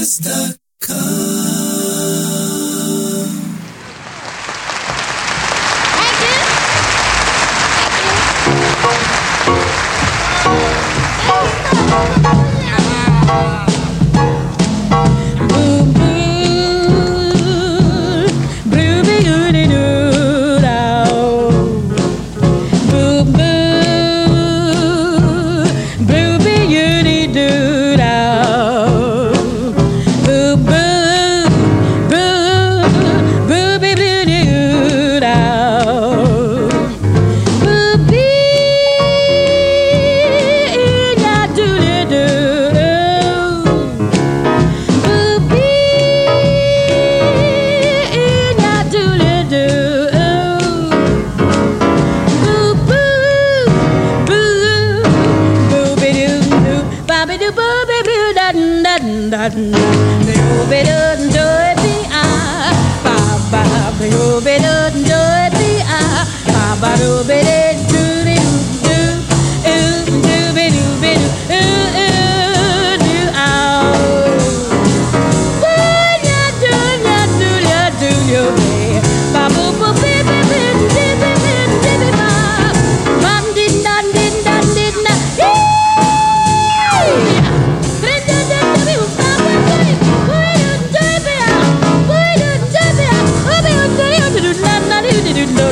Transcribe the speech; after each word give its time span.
is 0.00 0.18
the 0.18 0.59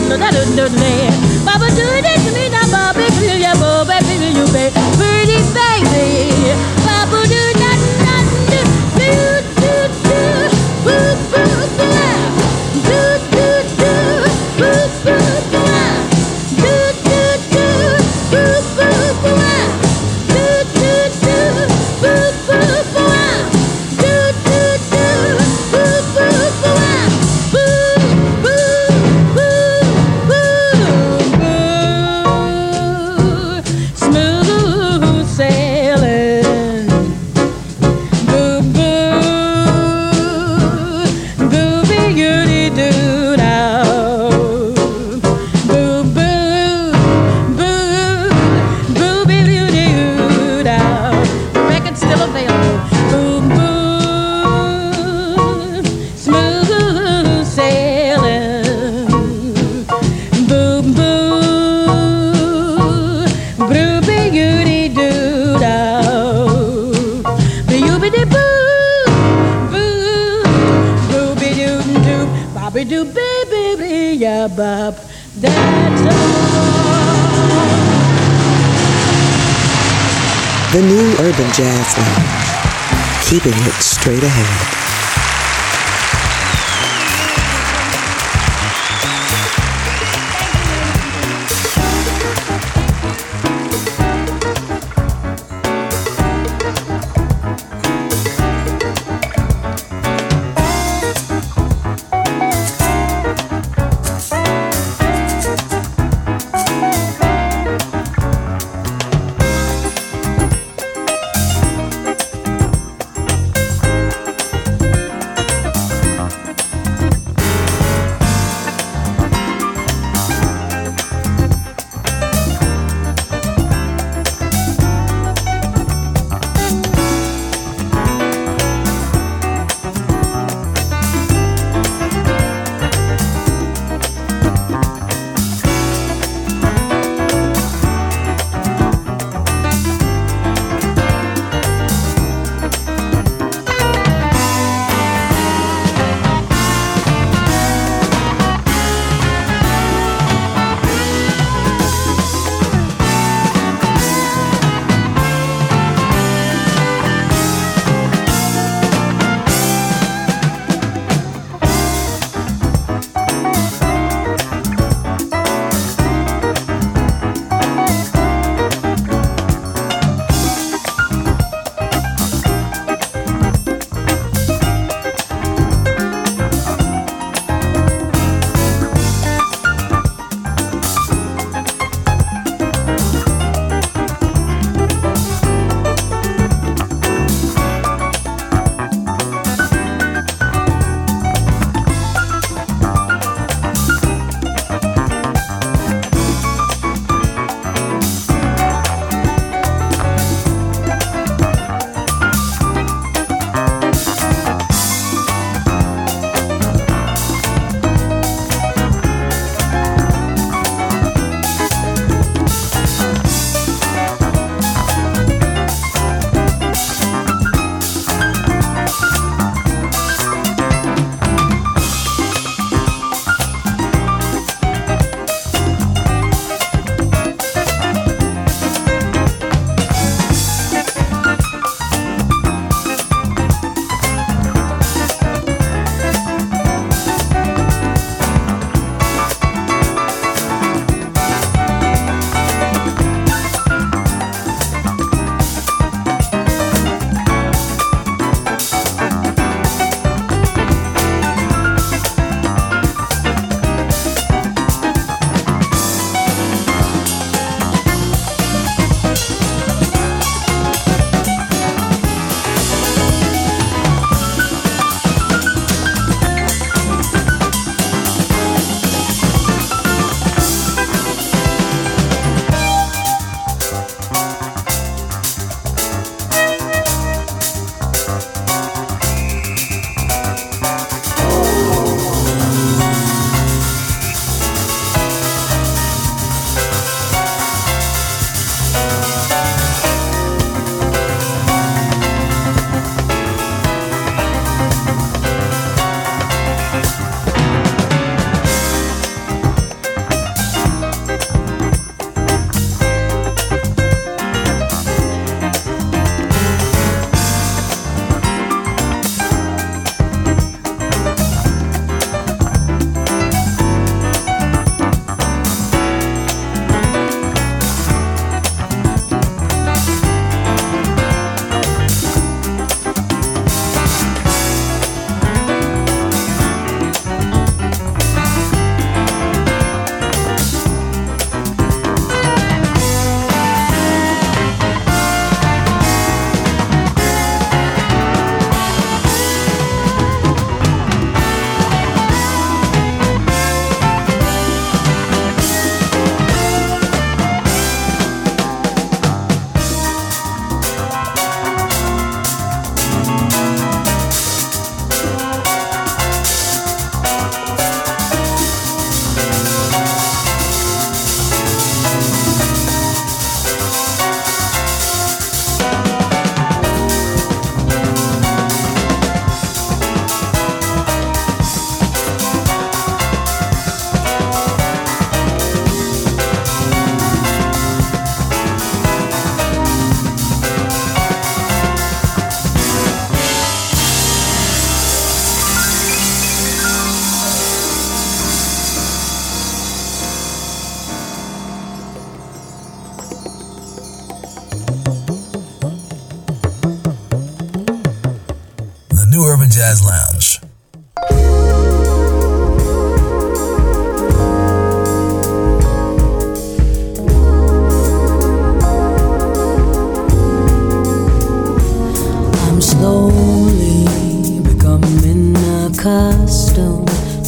do 0.01 0.09
do 0.09 0.17
do 0.17 0.45
do 0.57 0.69
do 0.69 0.69
do. 0.71 1.29
Do 1.69 2.33
me, 2.33 2.49
now, 2.49 2.67
Bobby. 2.71 3.18
We 72.79 72.85
do 72.85 73.05
baby, 73.05 74.25
bop. 74.57 74.95
That's 75.35 76.01
all. 76.01 76.39
The 80.71 80.83
new 80.87 81.17
urban 81.19 81.53
jazz 81.55 81.99
line. 81.99 83.25
keeping 83.29 83.59
it 83.67 83.75
straight 83.83 84.23
ahead. 84.23 84.78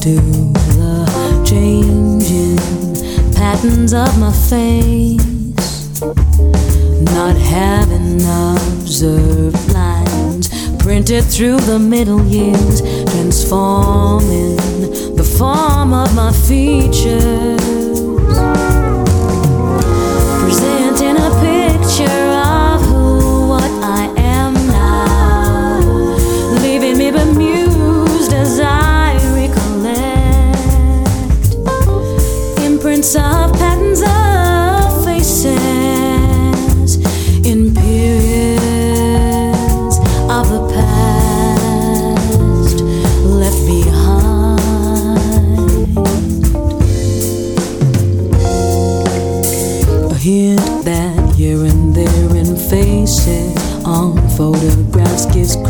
to 0.01 0.15
the 0.15 1.43
changing 1.45 2.57
patterns 3.35 3.93
of 3.93 4.19
my 4.19 4.33
face. 4.33 6.01
Not 7.13 7.37
having 7.37 8.23
observed 8.23 9.73
lines 9.75 10.49
printed 10.79 11.25
through 11.25 11.59
the 11.61 11.79
middle 11.79 12.25
years, 12.25 12.81
transforming 13.11 14.57
the 15.17 15.35
form 15.37 15.93
of 15.93 16.15
my 16.15 16.33
features. 16.33 17.80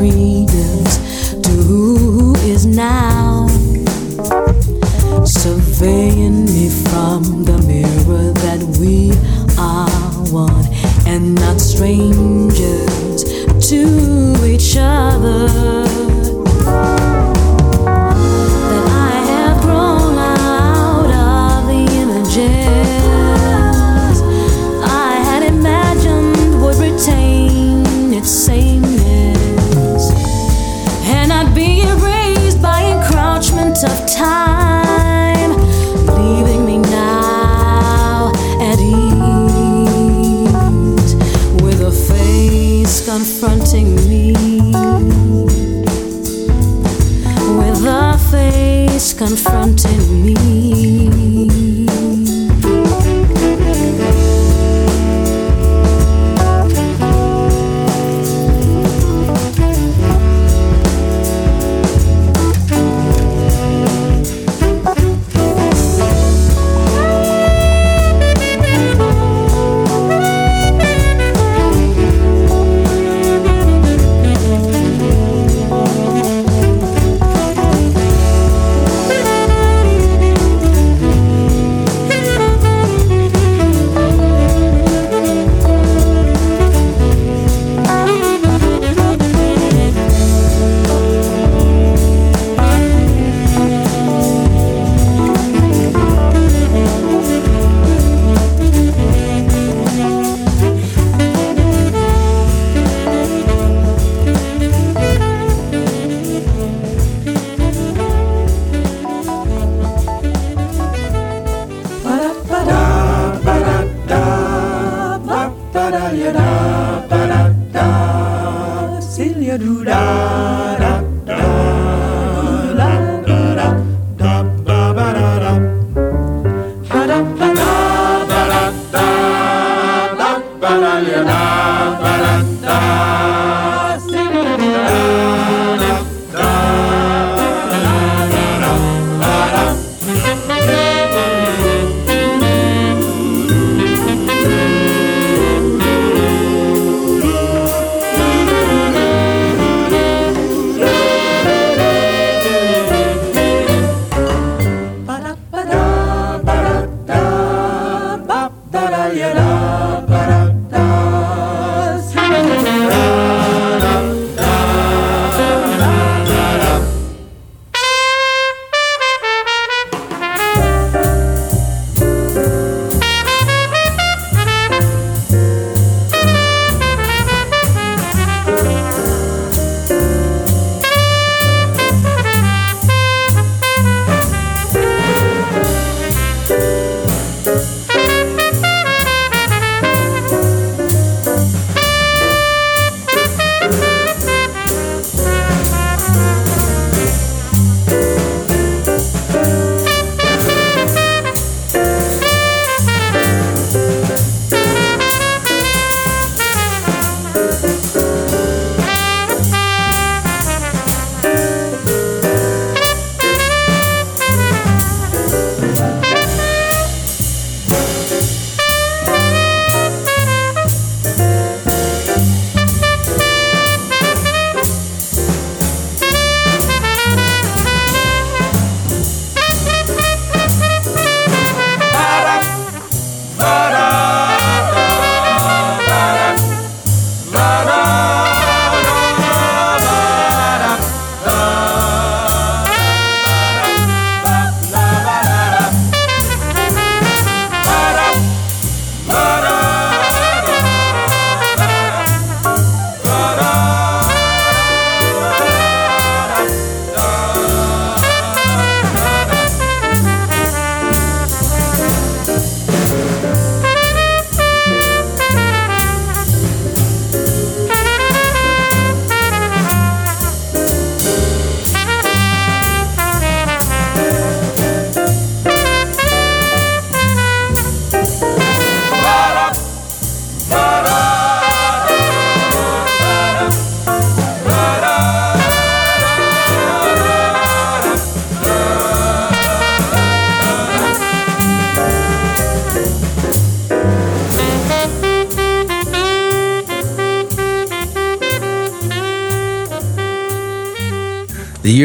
cream. 0.01 0.30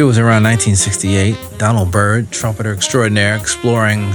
Year 0.05 0.09
was 0.09 0.19
around 0.19 0.43
1968. 0.43 1.57
Donald 1.57 1.89
Byrd, 1.89 2.29
trumpeter 2.29 2.71
extraordinaire, 2.71 3.35
exploring 3.35 4.11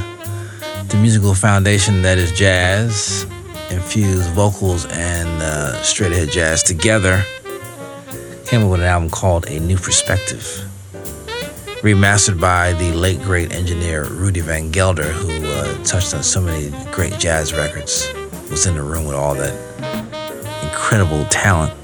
the 0.87 0.97
musical 1.03 1.35
foundation 1.35 2.03
that 2.03 2.17
is 2.17 2.31
jazz, 2.31 3.27
infused 3.71 4.31
vocals 4.31 4.87
and 4.87 5.29
uh, 5.43 5.83
straight 5.83 6.13
ahead 6.13 6.31
jazz 6.31 6.63
together, 6.63 7.25
came 8.47 8.63
up 8.63 8.71
with 8.71 8.79
an 8.79 8.87
album 8.87 9.11
called 9.11 9.47
A 9.49 9.59
New 9.59 9.77
Perspective, 9.77 10.65
remastered 11.83 12.41
by 12.41 12.73
the 12.75 12.93
late 12.93 13.21
great 13.23 13.53
engineer 13.53 14.05
Rudy 14.05 14.43
Van 14.43 14.71
Gelder, 14.71 15.11
who 15.11 15.45
uh, 15.45 15.83
touched 15.83 16.15
on 16.15 16.23
so 16.23 16.41
many 16.41 16.71
great 16.93 17.19
jazz 17.19 17.53
records, 17.53 18.13
was 18.49 18.65
in 18.67 18.77
the 18.77 18.83
room 18.83 19.07
with 19.07 19.17
all 19.17 19.35
that 19.35 19.55
incredible 20.63 21.25
talent. 21.31 21.80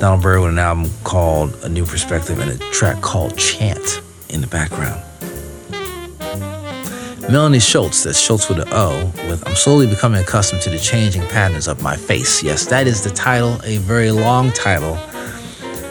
Donald 0.00 0.22
Byrd 0.22 0.40
with 0.40 0.48
an 0.48 0.58
album 0.58 0.90
called 1.04 1.54
A 1.62 1.68
New 1.68 1.84
Perspective 1.84 2.38
and 2.38 2.50
a 2.50 2.56
track 2.70 3.02
called 3.02 3.36
Chant 3.36 4.00
in 4.30 4.40
the 4.40 4.46
background. 4.46 5.02
Melanie 7.30 7.58
Scholtz, 7.58 8.02
that's 8.04 8.18
Scholtz 8.18 8.48
with 8.48 8.60
an 8.60 8.68
O, 8.72 9.12
with 9.28 9.46
I'm 9.46 9.54
slowly 9.54 9.86
becoming 9.86 10.22
accustomed 10.22 10.62
to 10.62 10.70
the 10.70 10.78
changing 10.78 11.20
patterns 11.28 11.68
of 11.68 11.82
my 11.82 11.96
face. 11.96 12.42
Yes, 12.42 12.64
that 12.66 12.86
is 12.86 13.04
the 13.04 13.10
title, 13.10 13.60
a 13.62 13.76
very 13.76 14.10
long 14.10 14.50
title 14.52 14.96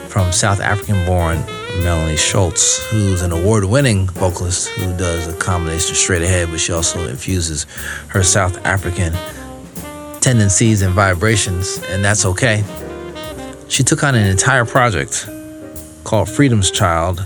from 0.08 0.32
South 0.32 0.60
African 0.60 1.06
born 1.06 1.38
Melanie 1.84 2.16
Scholtz, 2.16 2.84
who's 2.90 3.22
an 3.22 3.32
award 3.32 3.66
winning 3.66 4.08
vocalist 4.08 4.70
who 4.70 4.92
does 4.98 5.28
a 5.28 5.38
combination 5.38 5.94
straight 5.94 6.24
ahead, 6.24 6.50
but 6.50 6.60
she 6.60 6.74
also 6.74 7.08
infuses 7.08 7.68
her 8.08 8.24
South 8.24 8.66
African 8.66 9.14
tendencies 10.20 10.82
and 10.82 10.96
vibrations, 10.96 11.80
and 11.90 12.04
that's 12.04 12.26
okay. 12.26 12.64
She 13.70 13.84
took 13.84 14.04
on 14.04 14.16
an 14.16 14.28
entire 14.28 14.66
project 14.66 15.30
called 16.04 16.30
Freedom's 16.30 16.72
Child 16.72 17.26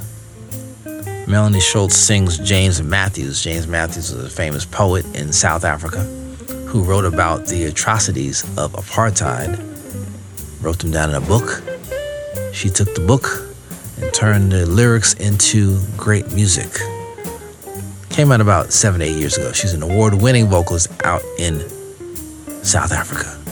Melanie 1.25 1.59
Scholtz 1.59 1.93
sings 1.93 2.37
James 2.37 2.83
Matthews. 2.83 3.41
James 3.41 3.65
Matthews 3.65 4.11
is 4.11 4.25
a 4.25 4.29
famous 4.29 4.65
poet 4.65 5.05
in 5.15 5.31
South 5.31 5.63
Africa 5.63 6.01
who 6.67 6.83
wrote 6.83 7.05
about 7.05 7.47
the 7.47 7.63
atrocities 7.63 8.43
of 8.57 8.73
apartheid, 8.73 9.57
wrote 10.61 10.79
them 10.79 10.91
down 10.91 11.11
in 11.11 11.15
a 11.15 11.21
book. 11.21 11.63
She 12.51 12.69
took 12.69 12.93
the 12.93 13.03
book 13.07 13.25
and 14.01 14.13
turned 14.13 14.51
the 14.51 14.65
lyrics 14.65 15.13
into 15.13 15.79
great 15.95 16.33
music. 16.33 16.71
Came 18.09 18.31
out 18.31 18.41
about 18.41 18.73
seven, 18.73 19.01
eight 19.01 19.17
years 19.17 19.37
ago. 19.37 19.53
She's 19.53 19.73
an 19.73 19.81
award 19.81 20.15
winning 20.15 20.47
vocalist 20.47 20.91
out 21.05 21.23
in 21.39 21.61
South 22.63 22.91
Africa. 22.91 23.42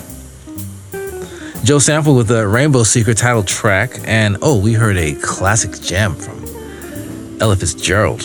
Joe 1.63 1.77
Sample 1.77 2.15
with 2.15 2.27
the 2.27 2.47
Rainbow 2.47 2.81
Seeker 2.81 3.13
title 3.13 3.43
track, 3.43 3.99
and 4.05 4.35
oh, 4.41 4.57
we 4.59 4.73
heard 4.73 4.97
a 4.97 5.13
classic 5.13 5.79
jam 5.79 6.15
from 6.15 6.43
Ella 7.39 7.55
Fitzgerald. 7.55 8.23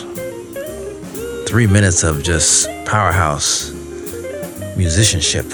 Three 1.46 1.66
minutes 1.66 2.02
of 2.02 2.22
just 2.22 2.66
powerhouse 2.86 3.72
musicianship 4.74 5.44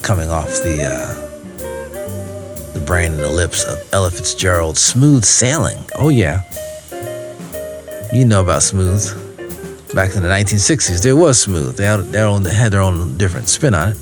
coming 0.00 0.30
off 0.30 0.48
the 0.62 0.82
uh, 0.82 2.72
the 2.72 2.82
brain 2.86 3.12
and 3.12 3.20
the 3.20 3.30
lips 3.30 3.64
of 3.64 3.78
Ella 3.92 4.10
Fitzgerald. 4.10 4.78
Smooth 4.78 5.24
sailing. 5.24 5.76
Oh 5.96 6.08
yeah, 6.08 6.40
you 8.14 8.24
know 8.24 8.40
about 8.40 8.62
smooth. 8.62 9.04
Back 9.94 10.16
in 10.16 10.22
the 10.22 10.28
1960s, 10.28 11.02
there 11.02 11.16
was 11.16 11.38
smooth. 11.38 11.76
They 11.76 11.84
had 11.84 12.00
they 12.00 12.54
had 12.54 12.72
their 12.72 12.80
own 12.80 13.18
different 13.18 13.50
spin 13.50 13.74
on 13.74 13.90
it. 13.90 13.98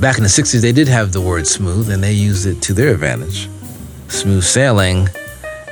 Back 0.00 0.18
in 0.18 0.24
the 0.24 0.28
60s, 0.28 0.60
they 0.60 0.72
did 0.72 0.88
have 0.88 1.12
the 1.12 1.22
word 1.22 1.46
smooth, 1.46 1.90
and 1.90 2.02
they 2.02 2.12
used 2.12 2.46
it 2.46 2.60
to 2.62 2.74
their 2.74 2.92
advantage. 2.92 3.48
Smooth 4.08 4.44
sailing 4.44 5.08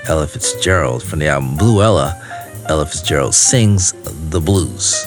Ella 0.07 0.26
Fitzgerald 0.26 1.02
from 1.02 1.19
the 1.19 1.28
album 1.28 1.57
Blue 1.57 1.83
Ella. 1.83 2.21
Ella 2.66 2.87
Fitzgerald 2.87 3.35
sings 3.35 3.93
the 4.31 4.40
blues. 4.40 5.07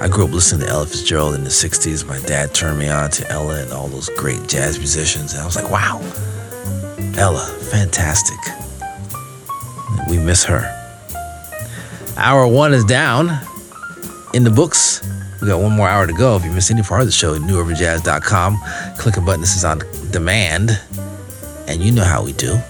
I 0.00 0.08
grew 0.08 0.24
up 0.24 0.32
listening 0.32 0.66
to 0.66 0.72
Ella 0.72 0.86
Fitzgerald 0.86 1.36
in 1.36 1.44
the 1.44 1.50
60s. 1.50 2.04
My 2.04 2.18
dad 2.26 2.52
turned 2.52 2.80
me 2.80 2.88
on 2.88 3.10
to 3.10 3.30
Ella 3.30 3.62
and 3.62 3.72
all 3.72 3.86
those 3.86 4.08
great 4.16 4.48
jazz 4.48 4.76
musicians. 4.76 5.34
And 5.34 5.42
I 5.42 5.44
was 5.44 5.54
like, 5.54 5.70
wow, 5.70 6.00
Ella, 7.16 7.46
fantastic. 7.70 8.38
We 10.10 10.18
miss 10.18 10.42
her. 10.44 10.66
Hour 12.16 12.48
one 12.48 12.74
is 12.74 12.84
down 12.84 13.30
in 14.34 14.42
the 14.42 14.50
books. 14.50 15.00
We 15.42 15.48
got 15.48 15.60
one 15.60 15.72
more 15.72 15.88
hour 15.88 16.06
to 16.06 16.12
go. 16.12 16.36
If 16.36 16.44
you 16.44 16.52
missed 16.52 16.70
any 16.70 16.82
part 16.82 17.00
of 17.00 17.08
the 17.08 17.12
show, 17.12 17.36
newurbanjazz.com. 17.36 18.60
Click 18.96 19.16
a 19.16 19.20
button. 19.20 19.40
This 19.40 19.56
is 19.56 19.64
on 19.64 19.80
demand. 20.12 20.80
And 21.66 21.82
you 21.82 21.90
know 21.90 22.04
how 22.04 22.22
we 22.22 22.32
do. 22.32 22.60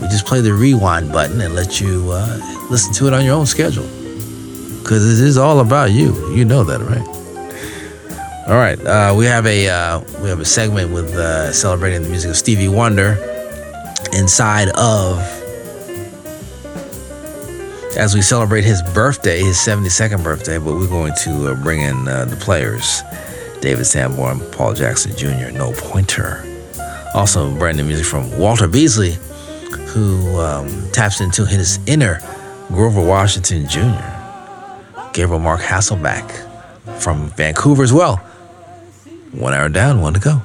We 0.00 0.08
just 0.08 0.24
play 0.24 0.40
the 0.40 0.54
rewind 0.54 1.12
button 1.12 1.42
and 1.42 1.54
let 1.54 1.82
you 1.82 2.10
uh, 2.10 2.66
listen 2.70 2.94
to 2.94 3.06
it 3.06 3.12
on 3.12 3.22
your 3.22 3.34
own 3.34 3.44
schedule. 3.44 3.86
Because 4.80 5.20
it 5.20 5.26
is 5.26 5.36
all 5.36 5.60
about 5.60 5.90
you. 5.90 6.34
You 6.34 6.46
know 6.46 6.64
that, 6.64 6.80
right? 6.80 7.06
All 8.48 8.56
right, 8.56 8.80
uh, 8.86 9.14
we 9.16 9.26
have 9.26 9.46
a 9.46 9.68
uh, 9.68 10.00
we 10.22 10.28
have 10.28 10.40
a 10.40 10.44
segment 10.44 10.90
with 10.90 11.14
uh, 11.14 11.52
celebrating 11.52 12.02
the 12.02 12.08
music 12.10 12.30
of 12.30 12.36
Stevie 12.36 12.68
Wonder 12.68 13.16
inside 14.12 14.68
of 14.70 15.18
as 17.96 18.14
we 18.14 18.22
celebrate 18.22 18.64
his 18.64 18.82
birthday, 18.94 19.40
his 19.40 19.56
72nd 19.56 20.22
birthday. 20.22 20.58
But 20.58 20.74
we're 20.74 20.88
going 20.88 21.12
to 21.24 21.52
uh, 21.52 21.62
bring 21.62 21.80
in 21.80 22.08
uh, 22.08 22.24
the 22.24 22.36
players: 22.36 23.02
David 23.60 23.84
Sanborn, 23.84 24.40
Paul 24.52 24.74
Jackson 24.74 25.16
Jr., 25.16 25.50
Noel 25.52 25.72
Pointer. 25.74 26.44
Also, 27.14 27.54
brand 27.56 27.76
new 27.76 27.84
music 27.84 28.06
from 28.06 28.36
Walter 28.38 28.66
Beasley 28.66 29.16
who 29.94 30.40
um, 30.40 30.90
taps 30.90 31.20
into 31.20 31.46
his 31.46 31.78
inner 31.86 32.18
Grover 32.68 33.00
Washington 33.00 33.68
Jr., 33.68 33.80
Gabriel 35.12 35.38
Mark 35.38 35.60
Hasselbach 35.60 36.28
from 37.00 37.28
Vancouver 37.30 37.84
as 37.84 37.92
well. 37.92 38.16
One 39.30 39.54
hour 39.54 39.68
down, 39.68 40.00
one 40.00 40.14
to 40.14 40.20
go. 40.20 40.42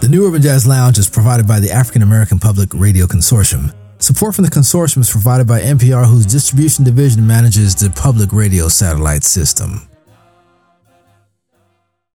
The 0.00 0.08
New 0.08 0.26
Urban 0.26 0.40
Jazz 0.40 0.66
Lounge 0.66 0.98
is 0.98 1.10
provided 1.10 1.46
by 1.46 1.60
the 1.60 1.70
African 1.70 2.00
American 2.00 2.38
Public 2.38 2.70
Radio 2.72 3.06
Consortium. 3.06 3.74
Support 4.02 4.34
from 4.34 4.44
the 4.44 4.50
consortium 4.50 4.98
is 4.98 5.10
provided 5.10 5.46
by 5.46 5.60
NPR, 5.60 6.06
whose 6.06 6.26
distribution 6.26 6.84
division 6.84 7.24
manages 7.24 7.76
the 7.76 7.88
public 7.88 8.32
radio 8.32 8.66
satellite 8.66 9.22
system. 9.22 9.91